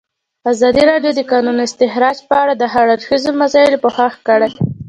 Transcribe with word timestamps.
ازادي 0.51 0.83
راډیو 0.91 1.11
د 1.15 1.17
د 1.19 1.21
کانونو 1.31 1.61
استخراج 1.67 2.17
په 2.29 2.35
اړه 2.41 2.53
د 2.57 2.63
هر 2.73 2.85
اړخیزو 2.95 3.31
مسایلو 3.41 3.81
پوښښ 3.83 4.13
کړی. 4.27 4.49